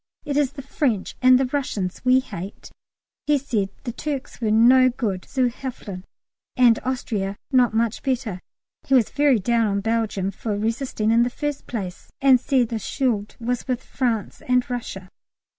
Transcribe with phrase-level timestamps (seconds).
[0.25, 2.71] it is the French and the Russians we hate."
[3.27, 6.05] He said the Turks were no good zu helfen,
[6.57, 8.39] and Austria not much better.
[8.87, 12.11] He was very down on Belgium for resisting in the first place!
[12.19, 15.07] and said the Schuld was with France and Russia.